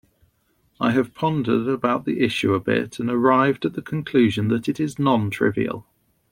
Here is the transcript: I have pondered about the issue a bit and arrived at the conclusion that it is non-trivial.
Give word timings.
I 0.79 0.93
have 0.93 1.13
pondered 1.13 1.67
about 1.67 2.05
the 2.05 2.21
issue 2.21 2.55
a 2.55 2.59
bit 2.59 2.97
and 2.99 3.07
arrived 3.07 3.65
at 3.67 3.73
the 3.73 3.83
conclusion 3.83 4.47
that 4.47 4.67
it 4.67 4.79
is 4.79 4.97
non-trivial. 4.97 5.85